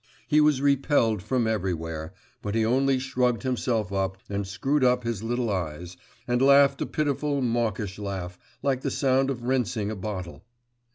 He 0.27 0.41
was 0.41 0.63
repelled 0.63 1.21
from 1.21 1.45
everywhere, 1.45 2.11
but 2.41 2.55
he 2.55 2.65
only 2.65 2.97
shrugged 2.97 3.43
himself 3.43 3.93
up, 3.93 4.17
and 4.31 4.47
screwed 4.47 4.83
up 4.83 5.03
his 5.03 5.21
little 5.21 5.51
eyes, 5.51 5.95
and 6.27 6.41
laughed 6.41 6.81
a 6.81 6.87
pitiful 6.87 7.39
mawkish 7.43 7.99
laugh, 7.99 8.39
like 8.63 8.81
the 8.81 8.89
sound 8.89 9.29
of 9.29 9.43
rinsing 9.43 9.91
a 9.91 9.95
bottle. 9.95 10.43